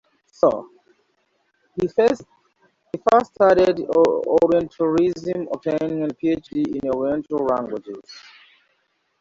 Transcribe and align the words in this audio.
So, 0.31 0.67
he 1.79 1.87
first 1.87 2.23
studied 3.35 3.81
Orientalism; 4.43 5.47
obtaining 5.53 6.01
a 6.05 6.07
PhD 6.07 6.83
in 6.83 6.89
Oriental 6.89 7.45
Languages. 7.45 8.01